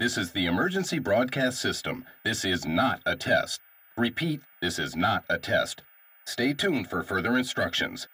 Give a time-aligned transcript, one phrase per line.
[0.00, 2.06] This is the emergency broadcast system.
[2.24, 3.60] This is not a test.
[3.98, 5.82] Repeat, this is not a test.
[6.24, 8.08] Stay tuned for further instructions.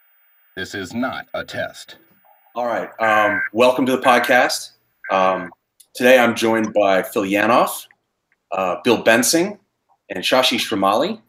[0.56, 1.98] This is not a test.
[2.56, 2.88] All right.
[2.98, 4.70] Um, welcome to the podcast.
[5.12, 5.52] Um,
[5.94, 7.86] today I'm joined by Phil Yanoff,
[8.50, 9.56] uh, Bill Bensing,
[10.10, 11.20] and Shashi Shramali.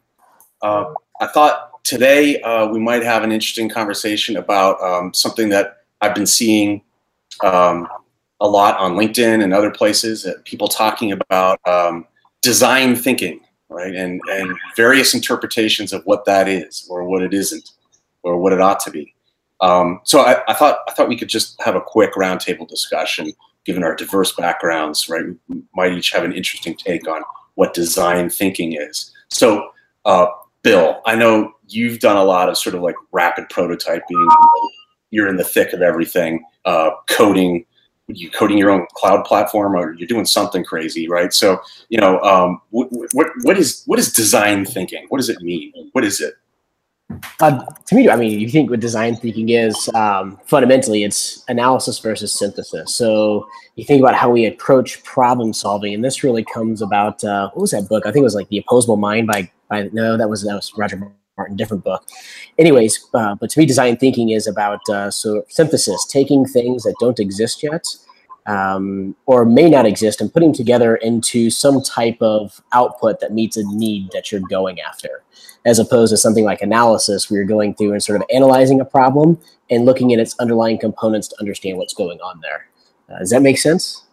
[0.60, 5.84] Uh, I thought today uh, we might have an interesting conversation about um, something that
[6.00, 6.82] I've been seeing
[7.44, 7.86] um,
[8.40, 12.06] a lot on LinkedIn and other places, uh, people talking about um,
[12.42, 13.94] design thinking, right?
[13.94, 17.70] And, and various interpretations of what that is or what it isn't
[18.22, 19.14] or what it ought to be.
[19.60, 23.32] Um, so I, I, thought I thought we could just have a quick roundtable discussion,
[23.64, 25.24] given our diverse backgrounds, right?
[25.48, 27.22] We might each have an interesting take on
[27.54, 29.12] what design thinking is.
[29.30, 29.70] So,
[30.04, 30.28] uh,
[30.62, 34.26] Bill, I know you've done a lot of sort of like rapid prototyping.
[35.10, 37.64] You're in the thick of everything, uh, coding,
[38.08, 41.32] you coding your own cloud platform or you're doing something crazy, right?
[41.32, 45.04] So, you know, um, what, what, what is, what is design thinking?
[45.08, 45.72] What does it mean?
[45.92, 46.34] What is it?
[47.40, 51.98] Uh, to me, I mean, you think what design thinking is um, fundamentally it's analysis
[51.98, 52.94] versus synthesis.
[52.94, 57.24] So you think about how we approach problem solving, and this really comes about.
[57.24, 58.04] Uh, what was that book?
[58.04, 60.70] I think it was like The Opposable Mind by by no, that was that was
[60.76, 61.00] Roger
[61.38, 62.04] Martin, different book.
[62.58, 66.94] Anyways, uh, but to me, design thinking is about uh, so synthesis, taking things that
[67.00, 67.84] don't exist yet
[68.48, 73.58] um, or may not exist and putting together into some type of output that meets
[73.58, 75.22] a need that you're going after,
[75.66, 78.86] as opposed to something like analysis where you're going through and sort of analyzing a
[78.86, 79.38] problem
[79.70, 82.68] and looking at its underlying components to understand what's going on there.
[83.10, 84.04] Uh, does that make sense?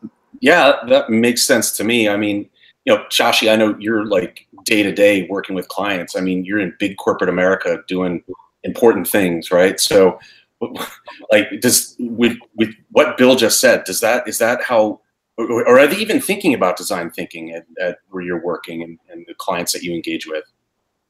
[0.41, 2.09] Yeah, that makes sense to me.
[2.09, 2.49] I mean,
[2.85, 6.15] you know, Shashi, I know you're like day to day working with clients.
[6.15, 8.23] I mean, you're in big corporate America doing
[8.63, 9.79] important things, right?
[9.79, 10.19] So,
[11.31, 15.01] like does with with what bill just said does that is that how
[15.37, 19.25] or, are they even thinking about design thinking at, at where you're working and, and,
[19.27, 20.45] the clients that you engage with?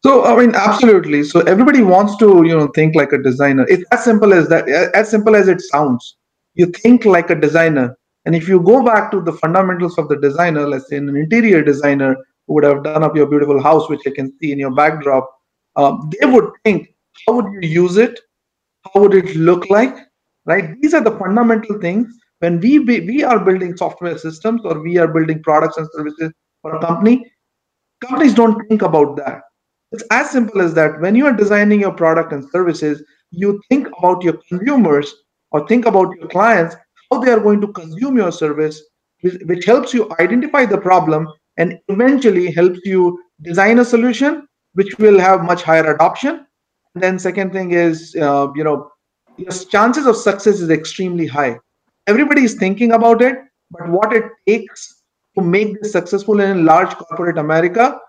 [0.03, 1.23] So i mean absolutely.
[1.23, 3.66] So everybody wants to you know think like a designer.
[3.69, 6.17] It's as simple as that as simple as it sounds.
[6.55, 10.17] You think like a designer and if you go back to the fundamentals of the
[10.17, 12.15] designer let's say an interior designer
[12.47, 15.29] who would have done up your beautiful house which i can see in your backdrop
[15.75, 18.19] um, they would think how would you use it?
[18.93, 19.95] How would it look like?
[20.45, 20.79] Right?
[20.81, 22.13] These are the fundamental things.
[22.39, 26.31] When we be, we are building software systems or we are building products and services
[26.61, 27.31] for a company
[28.01, 29.41] companies don't think about that.
[29.91, 30.99] It's as simple as that.
[30.99, 35.13] When you are designing your product and services you think about your consumers
[35.51, 36.75] or think about your clients
[37.11, 38.81] how they are going to consume your service
[39.45, 41.27] which, helps you identify the problem
[41.57, 46.45] and eventually helps you design a solution which will have much higher adoption
[46.95, 48.89] and then second thing is, uh, you know,
[49.38, 51.59] your chances of success is extremely high.
[52.07, 53.37] Everybody is thinking about it,
[53.69, 55.03] but what it takes
[55.37, 57.99] to make this successful in large corporate America,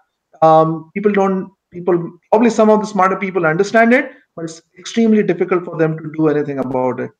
[0.41, 1.51] um, people don't.
[1.73, 5.99] People probably some of the smarter people understand it, but it's extremely difficult for them
[5.99, 7.11] to do anything about it.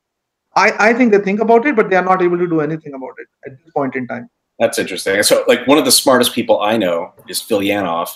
[0.57, 2.93] I, I think they think about it, but they are not able to do anything
[2.93, 4.29] about it at this point in time.
[4.59, 5.21] That's interesting.
[5.21, 8.09] So, like, one of the smartest people I know is Phil Yanoff,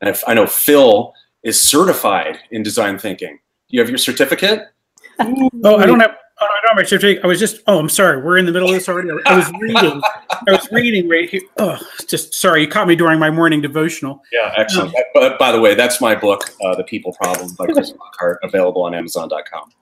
[0.00, 3.38] and if I know Phil is certified in design thinking.
[3.68, 4.68] Do you have your certificate?
[5.18, 6.16] oh, I don't have.
[6.40, 7.24] Oh, I don't have my certificate.
[7.24, 7.60] I was just.
[7.66, 8.22] Oh, I'm sorry.
[8.22, 9.10] We're in the middle of this already.
[9.26, 10.00] I was reading.
[10.30, 11.42] I was reading right here.
[11.58, 12.62] Oh, just sorry.
[12.62, 14.22] You caught me during my morning devotional.
[14.32, 14.94] Yeah, excellent.
[14.94, 18.38] Um, by, by, the way, that's my book, uh, "The People Problem" by Chris Lockhart,
[18.42, 19.72] available on Amazon.com.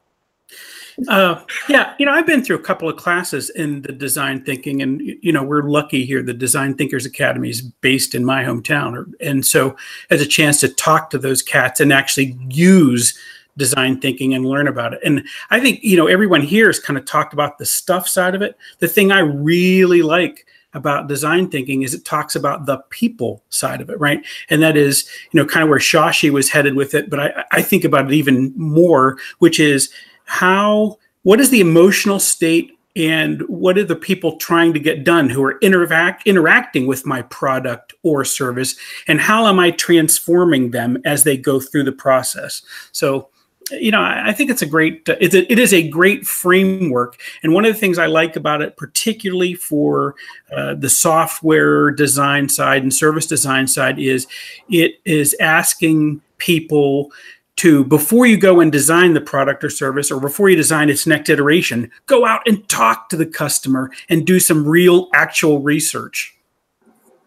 [1.08, 4.82] Uh, yeah, you know, I've been through a couple of classes in the design thinking,
[4.82, 6.22] and you know, we're lucky here.
[6.22, 9.76] The Design Thinkers Academy is based in my hometown, and so
[10.10, 13.18] as a chance to talk to those cats and actually use
[13.56, 15.00] design thinking and learn about it.
[15.04, 18.34] And I think you know, everyone here has kind of talked about the stuff side
[18.34, 18.56] of it.
[18.78, 23.80] The thing I really like about design thinking is it talks about the people side
[23.80, 24.24] of it, right?
[24.50, 27.10] And that is, you know, kind of where Shashi was headed with it.
[27.10, 29.90] But I, I think about it even more, which is
[30.30, 35.28] how what is the emotional state and what are the people trying to get done
[35.28, 38.76] who are interact interacting with my product or service?
[39.08, 42.62] And how am i transforming them as they go through the process?
[42.92, 43.28] So
[43.72, 47.20] you know i think it's a great it's a, it is a great framework.
[47.42, 50.14] And one of the things i like about it particularly for
[50.56, 54.28] uh, the software design side and service design side is
[54.68, 57.12] it is asking people
[57.56, 61.06] to before you go and design the product or service or before you design its
[61.06, 66.36] next iteration go out and talk to the customer and do some real actual research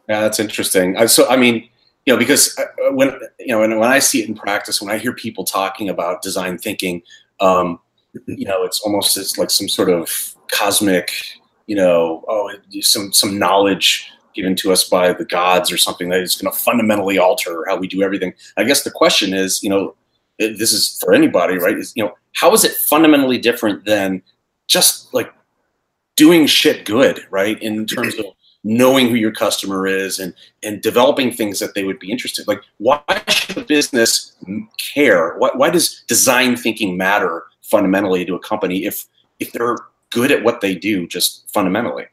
[0.09, 1.67] yeah that's interesting so i mean
[2.05, 4.93] you know because uh, when you know when, when i see it in practice when
[4.93, 7.01] i hear people talking about design thinking
[7.39, 7.79] um,
[8.25, 11.11] you know it's almost it's like some sort of cosmic
[11.67, 16.21] you know oh some some knowledge given to us by the gods or something that
[16.21, 18.33] is going to fundamentally alter how we do everything.
[18.57, 19.95] I guess the question is, you know,
[20.49, 21.77] this is for anybody, right?
[21.77, 24.21] Is you know, how is it fundamentally different than
[24.67, 25.33] just like
[26.15, 27.61] doing shit good, right?
[27.61, 28.25] In terms of
[28.63, 32.47] knowing who your customer is and and developing things that they would be interested.
[32.47, 34.33] Like, why should a business
[34.77, 35.35] care?
[35.37, 39.05] Why, why does design thinking matter fundamentally to a company if
[39.39, 39.77] if they're
[40.11, 42.05] good at what they do, just fundamentally?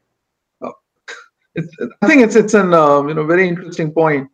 [1.56, 4.28] I think it's it's an um, you know very interesting point.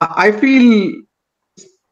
[0.00, 1.02] I feel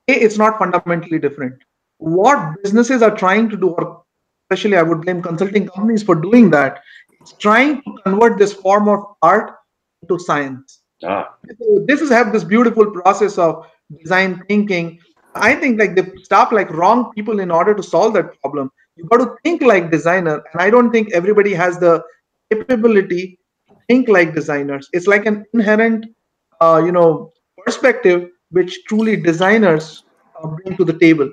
[0.09, 1.55] it's not fundamentally different.
[1.99, 4.03] What businesses are trying to do, or
[4.51, 6.81] especially I would blame consulting companies for doing that,
[7.21, 9.55] it's trying to convert this form of art
[10.03, 10.81] into science.
[11.05, 11.35] Ah.
[11.61, 13.67] So this is have this beautiful process of
[14.01, 14.99] design thinking.
[15.35, 18.71] I think like they stop like wrong people in order to solve that problem.
[18.97, 22.03] You've got to think like designer, and I don't think everybody has the
[22.51, 23.39] capability
[23.69, 24.89] to think like designers.
[24.93, 26.07] It's like an inherent,
[26.61, 27.33] uh, you know,
[27.65, 30.05] perspective which truly designers
[30.43, 31.31] uh, bring to the table.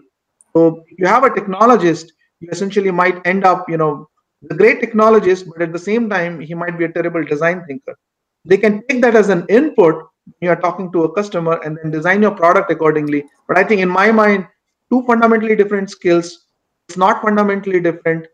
[0.55, 4.09] So you have a technologist, you essentially might end up, you know,
[4.49, 7.97] a great technologist, but at the same time, he might be a terrible design thinker.
[8.45, 10.05] They can take that as an input
[10.41, 13.25] you are talking to a customer and then design your product accordingly.
[13.47, 14.47] But I think in my mind,
[14.91, 16.47] two fundamentally different skills.
[16.87, 18.27] It's not fundamentally different.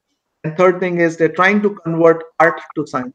[0.44, 3.13] And third thing is they're trying to convert art to science.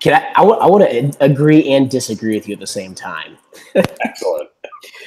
[0.00, 0.30] Can I?
[0.30, 3.36] I, w- I want to agree and disagree with you at the same time.
[3.74, 4.50] Excellent.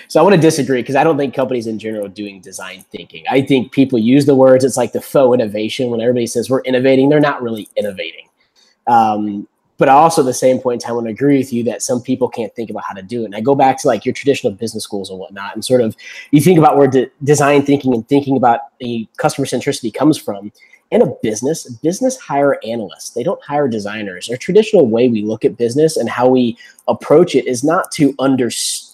[0.10, 2.86] So I want to disagree because I don't think companies in general are doing design
[2.92, 3.26] thinking.
[3.30, 4.64] I think people use the words.
[4.64, 5.90] It's like the faux innovation.
[5.92, 8.28] When everybody says we're innovating, they're not really innovating.
[8.88, 9.48] Um,
[9.78, 12.02] but also, at the same point in time, want to agree with you that some
[12.02, 13.26] people can't think about how to do it.
[13.26, 15.96] And I go back to like your traditional business schools and whatnot, and sort of
[16.32, 20.52] you think about where de- design thinking and thinking about the customer centricity comes from.
[20.92, 23.10] In a business, business hire analysts.
[23.10, 24.30] They don't hire designers.
[24.30, 26.58] Our traditional way we look at business and how we
[26.88, 28.88] approach it is not to understand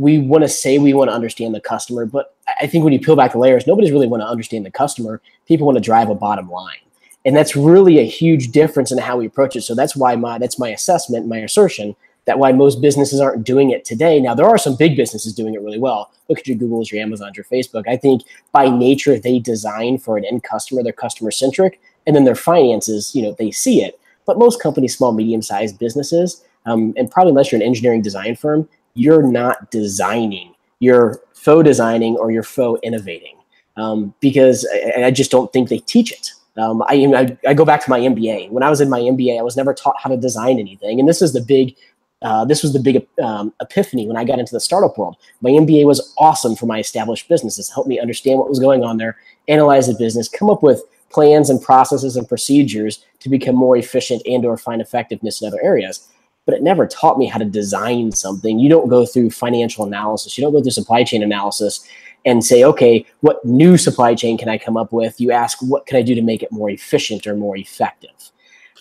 [0.00, 2.98] we want to say we want to understand the customer, but I think when you
[2.98, 5.20] peel back the layers, nobody's really want to understand the customer.
[5.46, 6.78] People want to drive a bottom line.
[7.26, 9.60] And that's really a huge difference in how we approach it.
[9.60, 11.94] So that's why my that's my assessment, my assertion
[12.30, 14.20] that why most businesses aren't doing it today.
[14.20, 16.12] Now there are some big businesses doing it really well.
[16.28, 17.88] Look at your Googles, your Amazons, your Facebook.
[17.88, 18.22] I think
[18.52, 23.16] by nature they design for an end customer, they're customer centric, and then their finances,
[23.16, 23.98] you know, they see it.
[24.26, 28.36] But most companies, small, medium sized businesses, um, and probably unless you're an engineering design
[28.36, 30.54] firm, you're not designing.
[30.78, 33.36] You're faux designing or you're faux innovating
[33.76, 36.30] um, because I, I, just don't think they teach it.
[36.56, 38.50] Um, I, I, I, go back to my MBA.
[38.50, 41.00] When I was in my MBA, I was never taught how to design anything.
[41.00, 41.76] And this is the big,
[42.22, 45.16] uh, this was the big um, epiphany when I got into the startup world.
[45.40, 48.98] My MBA was awesome for my established businesses, helped me understand what was going on
[48.98, 49.16] there,
[49.48, 54.22] analyze the business, come up with plans and processes and procedures to become more efficient
[54.26, 56.08] and or find effectiveness in other areas
[56.46, 58.58] but it never taught me how to design something.
[58.58, 61.86] You don't go through financial analysis, you don't go through supply chain analysis
[62.24, 65.20] and say, okay, what new supply chain can I come up with?
[65.20, 68.32] You ask, what can I do to make it more efficient or more effective?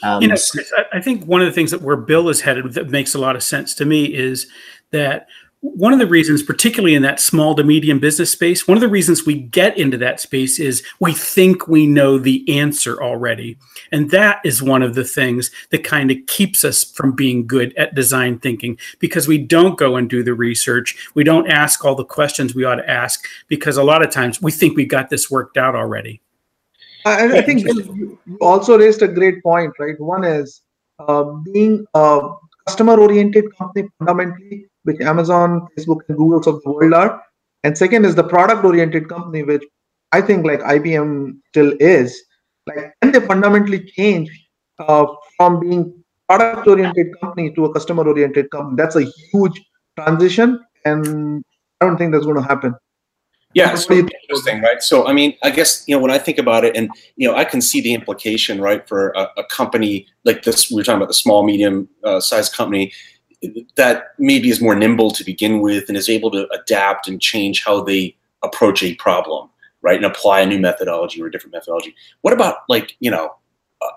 [0.04, 0.38] Um, you know,
[0.94, 3.36] I think one of the things that where Bill is headed that makes a lot
[3.36, 4.48] of sense to me is
[4.92, 5.28] that
[5.62, 8.88] one of the reasons, particularly in that small to medium business space, one of the
[8.88, 13.58] reasons we get into that space is we think we know the answer already.
[13.92, 17.76] And that is one of the things that kind of keeps us from being good
[17.76, 21.10] at design thinking because we don't go and do the research.
[21.14, 24.42] We don't ask all the questions we ought to ask because a lot of times
[24.42, 26.22] we think we got this worked out already.
[27.06, 30.00] I, I think you also raised a great point, right?
[30.00, 30.62] One is
[31.00, 32.30] uh, being a
[32.66, 37.22] customer oriented company fundamentally which Amazon, Facebook, and Google's of the world are.
[37.64, 39.64] And second is the product oriented company, which
[40.12, 42.22] I think like IBM still is.
[42.66, 44.30] Like, and they fundamentally change
[44.80, 45.06] uh,
[45.38, 48.76] from being product oriented company to a customer oriented company.
[48.78, 49.62] That's a huge
[49.98, 51.44] transition, and
[51.82, 52.76] I don't think that's going to happen.
[53.56, 54.82] Yeah, it's really interesting, right?
[54.84, 57.36] So, I mean, I guess you know when I think about it, and you know,
[57.36, 60.70] I can see the implication, right, for a, a company like this.
[60.70, 62.94] We are talking about the small, medium uh, sized company
[63.76, 67.64] that maybe is more nimble to begin with and is able to adapt and change
[67.64, 69.50] how they approach a problem,
[69.82, 71.96] right, and apply a new methodology or a different methodology.
[72.22, 73.34] What about like you know,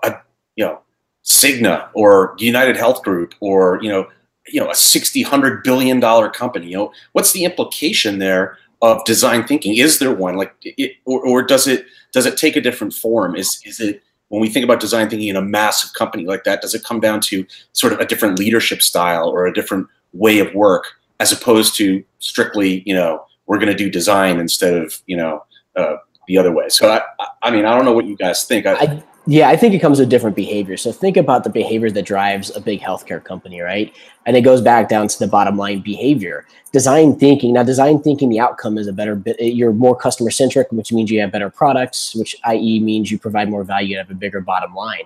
[0.01, 0.15] a,
[0.55, 0.81] you know,
[1.23, 4.07] Cigna or United Health Group or you know,
[4.47, 6.69] you know, a sixty hundred billion dollar company?
[6.69, 9.77] You know, what's the implication there of design thinking?
[9.77, 13.35] Is there one like, it, or, or does it does it take a different form?
[13.35, 16.61] Is is it when we think about design thinking in a massive company like that,
[16.61, 20.39] does it come down to sort of a different leadership style or a different way
[20.39, 20.85] of work
[21.19, 25.43] as opposed to strictly, you know, we're going to do design instead of, you know,
[25.75, 25.95] uh,
[26.27, 26.67] the other way.
[26.69, 27.01] So I,
[27.41, 28.65] I mean, I don't know what you guys think.
[28.65, 30.75] I, I, Yeah, I think it comes with different behavior.
[30.75, 33.95] So think about the behavior that drives a big healthcare company, right?
[34.25, 36.45] And it goes back down to the bottom line behavior.
[36.73, 37.53] Design thinking.
[37.53, 39.39] Now, design thinking, the outcome is a better bit.
[39.39, 42.81] You're more customer centric, which means you have better products, which i.e.
[42.81, 45.03] means you provide more value and have a bigger bottom line.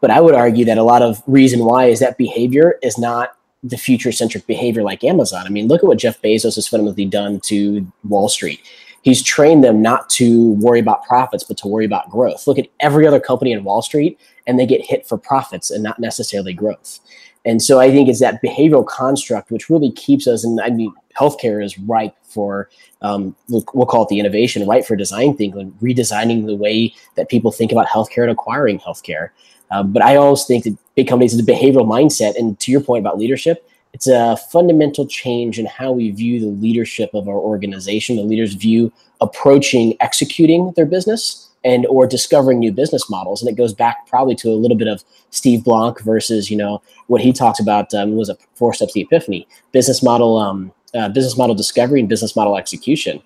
[0.00, 3.36] But I would argue that a lot of reason why is that behavior is not
[3.64, 5.44] the future centric behavior like Amazon.
[5.44, 8.60] I mean, look at what Jeff Bezos has fundamentally done to Wall Street
[9.06, 12.44] he's trained them not to worry about profits, but to worry about growth.
[12.48, 15.80] Look at every other company in Wall Street, and they get hit for profits and
[15.80, 16.98] not necessarily growth.
[17.44, 20.42] And so I think it's that behavioral construct which really keeps us.
[20.42, 22.68] And I mean, healthcare is ripe for
[23.00, 27.28] um, we'll, we'll, call it the innovation, right for design thinking, redesigning the way that
[27.28, 29.28] people think about healthcare and acquiring healthcare.
[29.70, 32.34] Um, but I always think that big companies is a behavioral mindset.
[32.36, 36.48] And to your point about leadership, it's a fundamental change in how we view the
[36.48, 38.16] leadership of our organization.
[38.16, 43.40] The leaders view approaching executing their business and or discovering new business models.
[43.40, 46.82] And it goes back probably to a little bit of steve blank versus you know
[47.06, 51.08] what he talked about um, was a four steps to epiphany business model um, uh,
[51.08, 53.22] business model discovery and business model execution.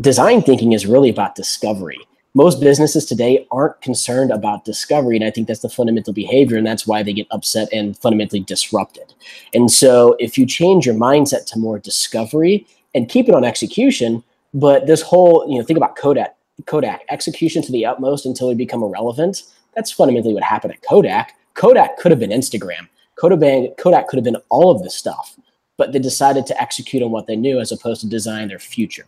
[0.00, 2.00] Design thinking is really about discovery
[2.34, 6.66] most businesses today aren't concerned about discovery and i think that's the fundamental behavior and
[6.66, 9.14] that's why they get upset and fundamentally disrupted.
[9.54, 14.22] And so if you change your mindset to more discovery and keep it on execution
[14.54, 18.56] but this whole you know think about kodak kodak execution to the utmost until it
[18.56, 19.42] become irrelevant
[19.74, 21.34] that's fundamentally what happened at kodak.
[21.54, 22.88] Kodak could have been instagram.
[23.16, 25.36] Kodak, kodak could have been all of this stuff
[25.76, 29.06] but they decided to execute on what they knew as opposed to design their future.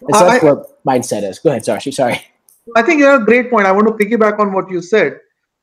[0.00, 1.38] And so that's I, where mindset is?
[1.38, 2.24] Go ahead sorry sorry
[2.76, 3.66] I think you have a great point.
[3.66, 5.18] I want to piggyback on what you said.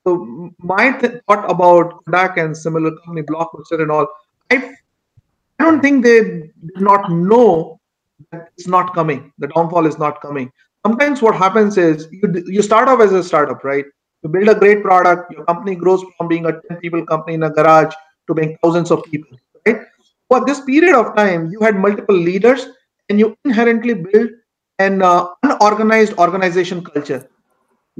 [0.05, 4.07] So my th- thought about Kodak and similar company, Blockbuster and all,
[4.49, 4.75] I,
[5.59, 7.79] I don't think they did not know
[8.31, 9.31] that it's not coming.
[9.39, 10.51] The downfall is not coming.
[10.85, 13.85] Sometimes what happens is you you start off as a startup, right?
[14.23, 15.31] You build a great product.
[15.31, 17.93] Your company grows from being a ten people company in a garage
[18.27, 19.81] to being thousands of people, right?
[20.27, 22.67] For this period of time, you had multiple leaders,
[23.09, 24.29] and you inherently build
[24.81, 27.29] an uh, unorganized organization culture.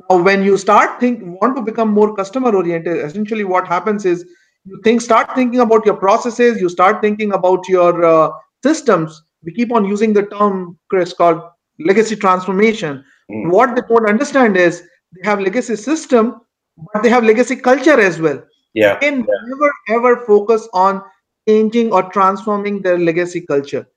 [0.09, 4.25] Now, when you start think want to become more customer oriented, essentially what happens is
[4.65, 8.31] you think start thinking about your processes, you start thinking about your uh,
[8.63, 9.21] systems.
[9.43, 11.41] We keep on using the term, Chris, called
[11.79, 13.03] legacy transformation.
[13.31, 13.51] Mm.
[13.51, 14.83] What they don't understand is
[15.13, 16.41] they have legacy system,
[16.93, 18.41] but they have legacy culture as well.
[18.73, 18.93] Yeah.
[18.93, 19.41] They can yeah.
[19.47, 21.01] never ever focus on
[21.47, 23.88] changing or transforming their legacy culture.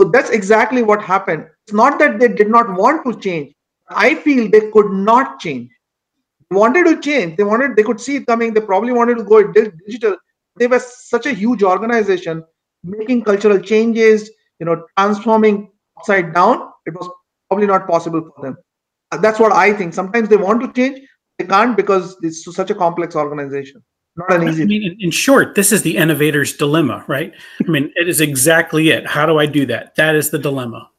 [0.00, 1.46] So that's exactly what happened.
[1.66, 3.54] It's not that they did not want to change.
[3.90, 5.70] I feel they could not change.
[6.48, 7.36] They wanted to change.
[7.36, 8.54] They wanted, they could see it coming.
[8.54, 10.16] They probably wanted to go digital.
[10.56, 12.42] They were such a huge organization,
[12.82, 16.70] making cultural changes, you know, transforming upside down.
[16.86, 17.06] It was
[17.50, 18.56] probably not possible for them.
[19.20, 19.92] That's what I think.
[19.92, 21.06] Sometimes they want to change,
[21.38, 23.84] they can't because it's such a complex organization
[24.28, 24.62] not an easy.
[24.62, 27.32] I mean, in, in, short, this is the innovator's dilemma, right?
[27.60, 29.06] I mean, it is exactly it.
[29.06, 29.94] How do I do that?
[29.96, 30.90] That is the dilemma.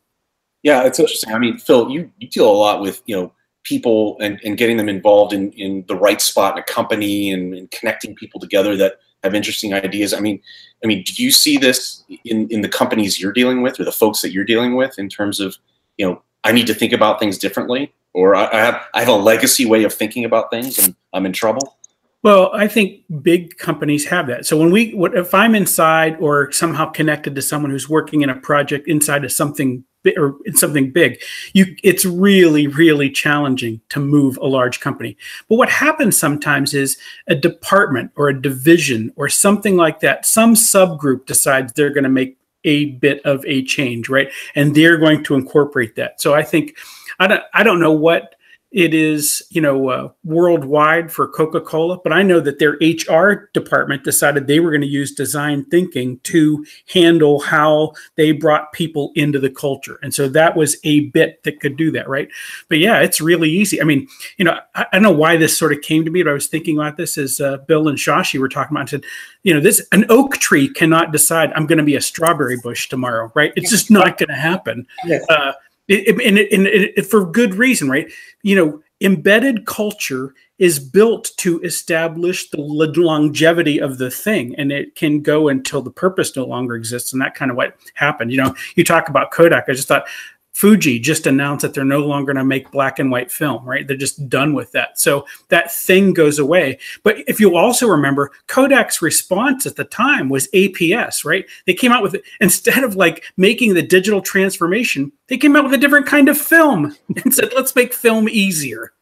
[0.63, 1.34] Yeah, it's interesting.
[1.34, 4.78] I mean, Phil, you, you deal a lot with you know people and, and getting
[4.78, 8.75] them involved in, in the right spot in a company and, and connecting people together
[8.75, 10.13] that have interesting ideas.
[10.13, 10.42] I mean,
[10.84, 13.92] I mean, do you see this in, in the companies you're dealing with or the
[13.92, 15.58] folks that you're dealing with in terms of,
[15.98, 19.10] you know, I need to think about things differently or I, I have I have
[19.10, 21.78] a legacy way of thinking about things and I'm in trouble?
[22.24, 24.46] Well, I think big companies have that.
[24.46, 28.36] So when we, if I'm inside or somehow connected to someone who's working in a
[28.36, 29.84] project inside of something
[30.18, 31.20] or in something big,
[31.54, 35.18] you, it's really, really challenging to move a large company.
[35.50, 36.98] But what happens sometimes is
[37.28, 42.10] a department or a division or something like that, some subgroup decides they're going to
[42.10, 44.30] make a bit of a change, right?
[44.54, 46.22] And they're going to incorporate that.
[46.22, 46.78] So I think
[47.20, 48.36] I don't I don't know what
[48.72, 52.78] it is you know uh, worldwide for coca-cola but i know that their
[53.10, 58.72] hr department decided they were going to use design thinking to handle how they brought
[58.72, 60.00] people into the culture.
[60.01, 62.30] And so that was a bit that could do that right?
[62.70, 63.82] But yeah it's really easy.
[63.82, 66.24] I mean you know i, I don't know why this sort of came to me
[66.24, 68.82] but i was thinking about this as uh, bill and shashi were talking about.
[68.82, 69.04] And said
[69.44, 72.88] you know this an oak tree cannot decide i'm going to be a strawberry bush
[72.88, 73.51] tomorrow right?
[73.56, 74.88] It's just not going to happen
[75.30, 75.54] uh,
[75.88, 78.11] it, and, it, and it, for good reason, right?
[78.43, 84.95] You know, embedded culture is built to establish the longevity of the thing, and it
[84.95, 88.31] can go until the purpose no longer exists, and that kind of what happened.
[88.31, 89.65] You know, you talk about Kodak.
[89.67, 90.07] I just thought
[90.53, 93.88] Fuji just announced that they're no longer going to make black and white film, right?
[93.88, 95.00] They're just done with that.
[95.00, 96.77] So that thing goes away.
[97.03, 101.46] But if you also remember, Kodak's response at the time was APS, right?
[101.65, 105.63] They came out with it instead of like making the digital transformation, they came out
[105.63, 108.93] with a different kind of film and said, let's make film easier.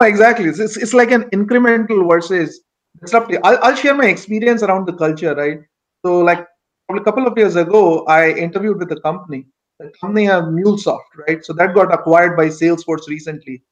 [0.00, 0.46] exactly.
[0.46, 2.60] It's, it's, it's like an incremental versus
[3.00, 3.40] disruptive.
[3.44, 5.60] I'll, I'll share my experience around the culture, right?
[6.04, 6.46] So, like
[6.88, 9.46] a couple of years ago, I interviewed with a company.
[9.78, 11.44] The company have MuleSoft, right?
[11.44, 13.62] So that got acquired by Salesforce recently.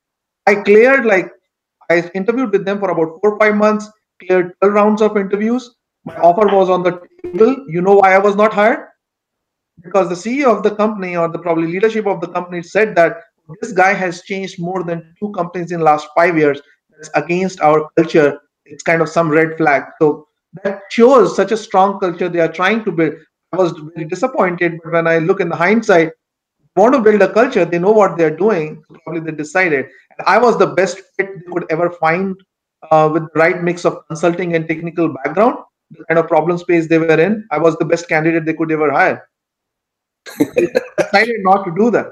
[0.46, 1.30] I cleared like
[1.90, 3.88] I interviewed with them for about four or five months,
[4.20, 5.74] cleared 12 rounds of interviews.
[6.04, 7.64] My offer was on the table.
[7.68, 8.86] You know why I was not hired?
[9.82, 13.16] Because the CEO of the company or the probably leadership of the company said that
[13.60, 16.60] this guy has changed more than two companies in last five years.
[16.90, 18.38] That's against our culture.
[18.66, 19.84] It's kind of some red flag.
[20.00, 20.28] So
[20.62, 23.14] that shows such a strong culture they are trying to build.
[23.54, 26.10] I was very disappointed, but when I look in the hindsight,
[26.76, 28.82] want to build a culture, they know what they're doing.
[29.04, 29.86] Probably they decided.
[30.18, 32.36] And I was the best fit they could ever find
[32.90, 35.58] uh, with the right mix of consulting and technical background,
[35.92, 37.46] the kind of problem space they were in.
[37.52, 39.28] I was the best candidate they could ever hire.
[40.38, 42.06] decided not to do that.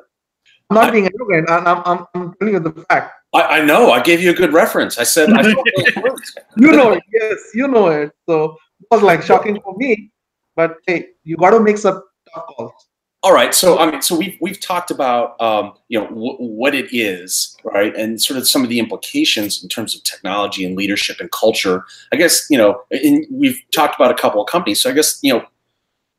[0.71, 1.51] I'm not being arrogant.
[1.51, 3.15] I'm, I'm, I'm telling you the fact.
[3.35, 3.91] I, I, know.
[3.91, 4.97] I gave you a good reference.
[4.99, 5.43] I said, I
[6.57, 7.03] you know it.
[7.13, 8.13] Yes, you know it.
[8.29, 10.13] So it was like shocking for me.
[10.63, 12.03] But hey, you got to make some
[12.33, 12.73] tough calls.
[13.25, 13.53] All right.
[13.53, 17.57] So I mean, so we've we've talked about um, you know w- what it is,
[17.65, 21.31] right, and sort of some of the implications in terms of technology and leadership and
[21.33, 21.85] culture.
[22.13, 24.81] I guess you know, and we've talked about a couple of companies.
[24.81, 25.45] So I guess you know,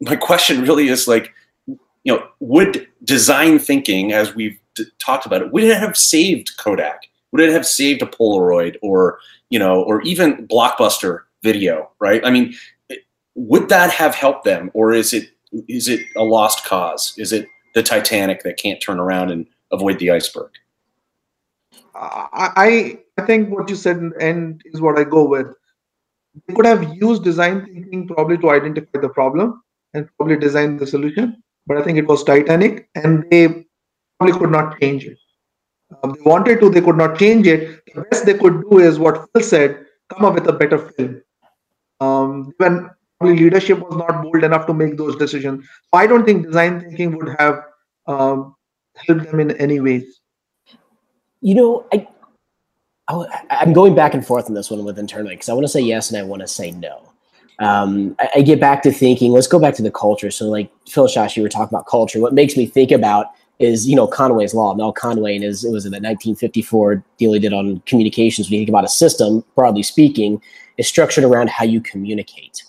[0.02, 1.34] my question really is like,
[1.68, 1.78] you
[2.14, 7.02] know, would design thinking, as we've d- talked about it, would it have saved Kodak?
[7.32, 9.20] Would it have saved a Polaroid, or
[9.50, 11.92] you know, or even Blockbuster Video?
[12.00, 12.26] Right.
[12.26, 12.54] I mean,
[13.36, 15.30] would that have helped them, or is it
[15.68, 17.14] is it a lost cause?
[17.18, 20.52] Is it the Titanic that can't turn around and avoid the iceberg?
[21.96, 25.48] I I think what you said in the end is what I go with.
[26.48, 29.62] They could have used design thinking probably to identify the problem
[29.94, 33.66] and probably design the solution, but I think it was Titanic, and they
[34.18, 35.18] probably could not change it.
[36.02, 37.86] Um, they wanted to, they could not change it.
[37.94, 41.22] The best they could do is what Phil said: come up with a better film.
[42.00, 42.90] Um, when
[43.32, 45.66] leadership was not bold enough to make those decisions.
[45.66, 47.64] So I don't think design thinking would have
[48.08, 48.56] um,
[48.96, 50.20] helped them in any ways.
[51.42, 52.08] You know, I,
[53.08, 55.70] I am going back and forth on this one with internally because I want to
[55.70, 57.10] say yes and I want to say no.
[57.60, 59.32] Um, I, I, get back to thinking.
[59.32, 60.32] Let's go back to the culture.
[60.32, 62.20] So, like Phil Shashi, you were talking about culture.
[62.20, 63.28] What makes me think about
[63.60, 64.74] is you know Conway's law.
[64.74, 68.48] Mel Conway and his it was in the 1954 deal he did on communications.
[68.48, 70.42] When you think about a system, broadly speaking,
[70.78, 72.64] is structured around how you communicate.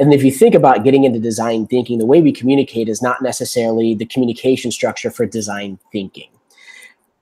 [0.00, 3.20] And if you think about getting into design thinking, the way we communicate is not
[3.20, 6.30] necessarily the communication structure for design thinking.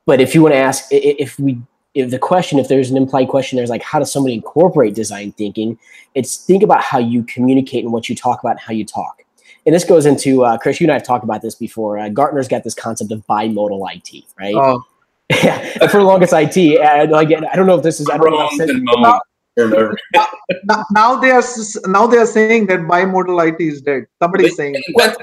[0.06, 1.60] But if you want to ask, if we,
[1.94, 5.32] if the question, if there's an implied question, there's like, how does somebody incorporate design
[5.32, 5.76] thinking?
[6.14, 9.24] It's think about how you communicate and what you talk about and how you talk.
[9.66, 11.98] And this goes into, uh, Chris, you and I have talked about this before.
[11.98, 14.54] Uh, Gartner's got this concept of bimodal IT, right?
[14.54, 14.84] Oh.
[15.42, 18.08] yeah, for the longest IT, and again, I don't know if this is.
[18.08, 19.20] I don't know
[19.58, 21.42] now, now, they are
[21.86, 24.06] now they are saying that bimodal IT is dead.
[24.20, 24.76] Somebody's saying.
[24.94, 25.20] But,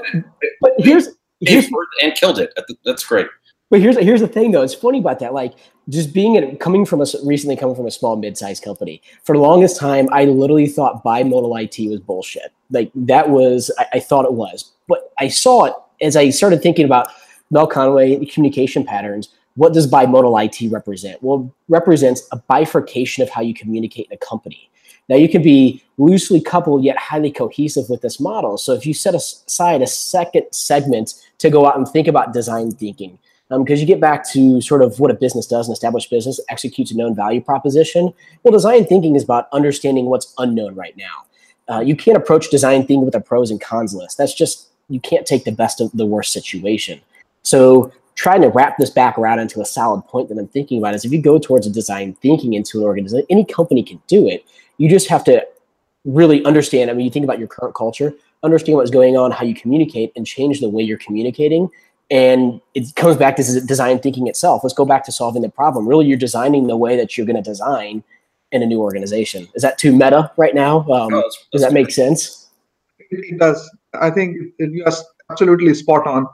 [0.60, 1.08] but here's
[1.40, 1.68] here's
[2.02, 2.52] and killed it.
[2.84, 3.28] That's great.
[3.70, 4.62] But here's here's the thing though.
[4.62, 5.32] It's funny about that.
[5.34, 5.54] Like
[5.88, 9.02] just being a, coming from a recently coming from a small mid-sized company.
[9.24, 12.52] For the longest time, I literally thought bimodal IT was bullshit.
[12.70, 16.62] Like that was I, I thought it was, but I saw it as I started
[16.62, 17.08] thinking about
[17.50, 21.22] Mel Conway communication patterns what does bimodal IT represent?
[21.22, 24.70] Well, represents a bifurcation of how you communicate in a company.
[25.08, 28.58] Now, you can be loosely coupled yet highly cohesive with this model.
[28.58, 32.72] So, if you set aside a second segment to go out and think about design
[32.72, 36.10] thinking, because um, you get back to sort of what a business does, an established
[36.10, 38.12] business executes a known value proposition.
[38.42, 41.24] Well, design thinking is about understanding what's unknown right now.
[41.68, 44.18] Uh, you can't approach design thinking with a pros and cons list.
[44.18, 47.00] That's just, you can't take the best of the worst situation.
[47.42, 50.94] So trying to wrap this back around into a solid point that I'm thinking about
[50.94, 54.26] is if you go towards a design thinking into an organization, any company can do
[54.26, 54.44] it.
[54.78, 55.46] You just have to
[56.04, 56.90] really understand.
[56.90, 60.12] I mean, you think about your current culture, understand what's going on, how you communicate,
[60.16, 61.68] and change the way you're communicating.
[62.10, 64.64] And it comes back to design thinking itself.
[64.64, 65.86] Let's go back to solving the problem.
[65.86, 68.02] Really, you're designing the way that you're going to design
[68.52, 69.48] in a new organization.
[69.54, 70.80] Is that too meta right now?
[70.88, 72.48] Um, no, does that make sense?
[72.98, 73.68] It does.
[74.00, 74.86] I think you're
[75.30, 76.26] absolutely spot on.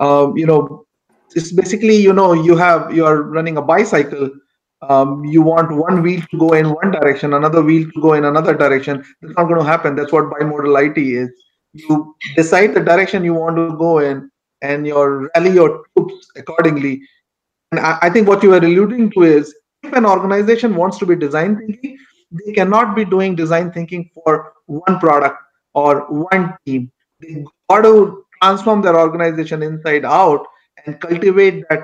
[0.00, 0.84] Um, you know,
[1.34, 4.30] it's basically you know you have you are running a bicycle
[4.82, 8.24] um, you want one wheel to go in one direction another wheel to go in
[8.24, 9.04] another direction.
[9.20, 9.94] That's not going to happen.
[9.94, 11.30] That's what bimodal it is.
[11.74, 14.30] You decide the direction you want to go in
[14.62, 17.02] and you rally your troops accordingly.
[17.72, 21.06] And I, I think what you are alluding to is if an organization wants to
[21.06, 21.98] be design thinking
[22.32, 25.36] they cannot be doing design thinking for one product
[25.74, 26.90] or one team.
[27.20, 30.46] They got to transform their organization inside out
[30.86, 31.80] and cultivate that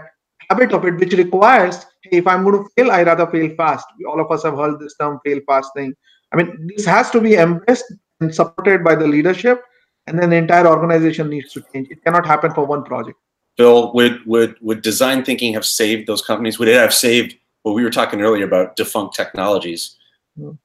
[0.50, 3.87] habit of it, which requires, hey, if I'm going to fail, I rather fail fast.
[4.09, 5.94] All of us have heard this term fail fast thing.
[6.32, 9.62] I mean, this has to be embraced and supported by the leadership,
[10.06, 11.88] and then the entire organization needs to change.
[11.90, 13.18] It cannot happen for one project.
[13.56, 16.59] Bill, would would would design thinking have saved those companies?
[16.59, 19.96] Would it have saved what we were talking earlier about defunct technologies,
[20.38, 20.59] Mm.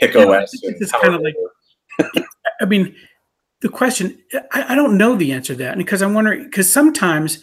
[0.00, 0.54] HIC Yeah, OS?
[0.54, 2.26] it's and just Power kinda like-
[2.60, 2.94] I mean,
[3.60, 4.18] the question,
[4.52, 5.72] I, I don't know the answer to that.
[5.72, 7.42] And because I'm wondering, because sometimes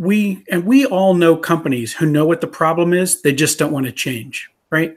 [0.00, 3.70] we, and we all know companies who know what the problem is, they just don't
[3.70, 4.96] want to change, right?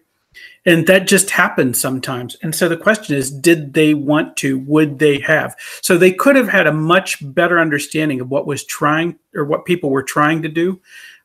[0.65, 2.37] And that just happens sometimes.
[2.41, 4.59] And so the question is, did they want to?
[4.59, 5.57] Would they have?
[5.81, 9.65] So they could have had a much better understanding of what was trying or what
[9.65, 10.79] people were trying to do.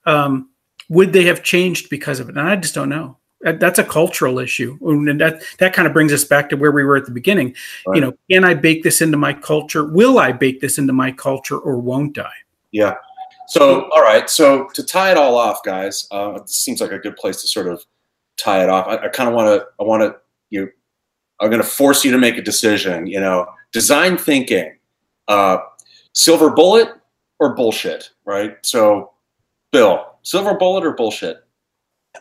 [0.07, 0.51] Um,
[0.89, 2.37] would they have changed because of it?
[2.37, 3.17] And I just don't know.
[3.41, 6.83] That's a cultural issue, and that that kind of brings us back to where we
[6.83, 7.55] were at the beginning.
[7.87, 7.95] Right.
[7.95, 9.85] You know, can I bake this into my culture?
[9.85, 12.33] Will I bake this into my culture, or won't I?
[12.73, 12.97] Yeah.
[13.49, 14.29] So, all right.
[14.29, 17.49] So, to tie it all off, guys, uh, it seems like a good place to
[17.49, 17.85] sort of
[18.37, 18.87] tie it off.
[18.87, 19.67] I, I kind of want to.
[19.81, 20.17] I want to.
[20.51, 20.71] You.
[21.41, 23.07] I'm going to force you to make a decision.
[23.07, 24.77] You know, design thinking,
[25.29, 25.59] uh,
[26.13, 26.89] silver bullet
[27.41, 28.57] or bullshit, right?
[28.63, 29.13] So,
[29.73, 31.39] Bill, silver bullet or bullshit?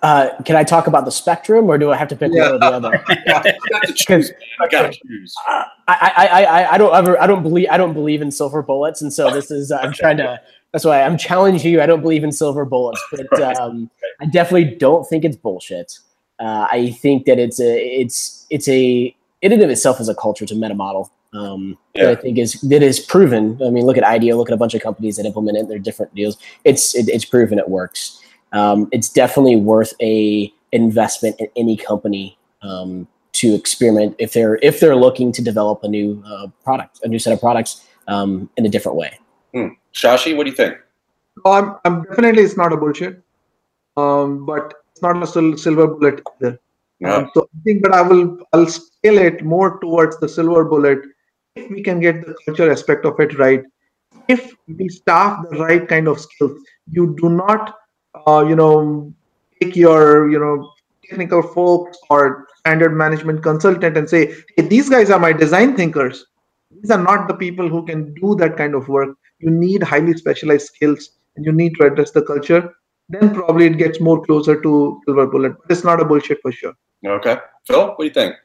[0.04, 2.52] Uh, can I talk about the spectrum, or do I have to pick Yeah.
[2.52, 3.04] one or the other?
[3.26, 4.32] Yeah, you have to choose.
[4.62, 5.34] I got to choose.
[5.48, 8.62] I, I, I, I- I don't ever, I don't believe, I don't believe in silver
[8.62, 10.40] bullets, and so this is, I'm trying to.
[10.78, 11.82] That's why I'm challenging you.
[11.82, 13.90] I don't believe in silver bullets, but um,
[14.22, 15.98] I definitely don't think it's bullshit.
[16.40, 20.14] Uh, I think that it's a, it's, it's a, in and of itself is a
[20.14, 21.12] culture, it's a meta model.
[21.34, 23.60] Um, that I think is that is proven.
[23.66, 25.68] I mean, look at IDEO, look at a bunch of companies that implement it.
[25.68, 26.38] They're different deals.
[26.64, 28.22] It's it, it's proven it works.
[28.54, 34.80] Um, it's definitely worth a investment in any company um, to experiment if they're if
[34.80, 38.66] they're looking to develop a new uh, product, a new set of products um, in
[38.66, 39.20] a different way.
[39.94, 40.78] Shashi, what do you think?
[41.44, 43.22] No, I'm, I'm definitely it's not a bullshit,
[43.96, 46.60] um, but it's not a sil- silver bullet either.
[47.06, 51.00] Um, so I think, but I will I'll scale it more towards the silver bullet
[51.56, 53.64] if we can get the culture aspect of it right.
[54.28, 56.60] If we staff the right kind of skills,
[56.92, 57.78] you do not,
[58.28, 59.14] uh, you know,
[59.62, 60.72] take your you know
[61.08, 66.26] technical folks or standard management consultant and say, hey, these guys are my design thinkers.
[66.72, 69.16] These are not the people who can do that kind of work.
[69.40, 72.74] You need highly specialized skills, and you need to address the culture.
[73.10, 75.54] Then probably it gets more closer to silver bullet.
[75.62, 76.74] But it's not a bullshit for sure.
[77.06, 78.36] Okay, Phil, what do you think?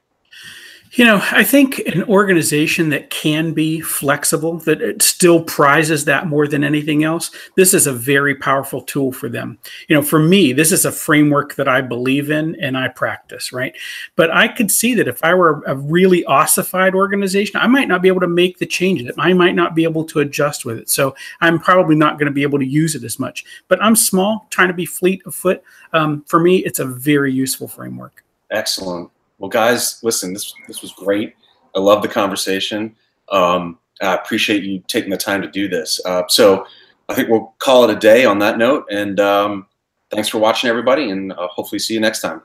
[0.95, 6.47] You know, I think an organization that can be flexible, that still prizes that more
[6.47, 9.59] than anything else, this is a very powerful tool for them.
[9.89, 13.55] You know, for me, this is a framework that I believe in and I practice,
[13.55, 13.75] right?
[14.17, 18.03] But I could see that if I were a really ossified organization, I might not
[18.03, 19.07] be able to make the changes.
[19.07, 20.91] That I might not be able to adjust with it.
[20.91, 23.47] So I'm probably not going to be able to use it as much.
[23.69, 25.63] But I'm small, trying to be fleet of foot.
[25.95, 28.25] Um, for me, it's a very useful framework.
[28.51, 29.11] Excellent.
[29.43, 31.35] Well, guys, listen, this this was great.
[31.75, 32.95] I love the conversation.
[33.29, 36.01] Um, I appreciate you taking the time to do this.
[36.07, 36.65] Uh, so
[37.09, 38.87] I think we'll call it a day on that note.
[38.89, 39.67] And um,
[40.13, 42.41] thanks for watching, everybody, and uh, hopefully see you next time.